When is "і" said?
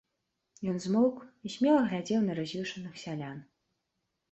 1.49-1.51